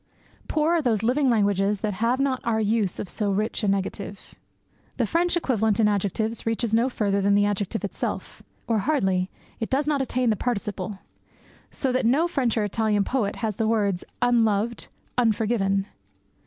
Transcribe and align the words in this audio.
Poor 0.47 0.71
are 0.73 0.81
those 0.81 1.03
living 1.03 1.29
languages 1.29 1.81
that 1.81 1.93
have 1.93 2.19
not 2.19 2.41
our 2.43 2.59
use 2.59 2.97
of 2.97 3.07
so 3.07 3.29
rich 3.31 3.61
a 3.63 3.67
negative. 3.67 4.33
The 4.97 5.05
French 5.05 5.37
equivalent 5.37 5.79
in 5.79 5.87
adjectives 5.87 6.43
reaches 6.43 6.73
no 6.73 6.89
further 6.89 7.21
than 7.21 7.35
the 7.35 7.45
adjective 7.45 7.83
itself 7.83 8.41
or 8.65 8.79
hardly; 8.79 9.29
it 9.59 9.69
does 9.69 9.85
not 9.85 10.01
attain 10.01 10.31
the 10.31 10.35
participle; 10.35 10.97
so 11.69 11.91
that 11.91 12.07
no 12.07 12.27
French 12.27 12.57
or 12.57 12.63
Italian 12.63 13.03
poet 13.03 13.35
has 13.45 13.57
the 13.57 13.67
words 13.67 14.03
"unloved", 14.23 14.87
"unforgiven." 15.19 15.85